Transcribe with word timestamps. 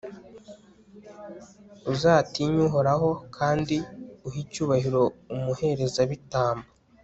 uzatinye 1.93 2.59
uhoraho, 2.69 3.09
kandi 3.37 3.75
uhe 4.27 4.37
icyubahiro 4.45 5.01
umuherezabitambo 5.33 6.67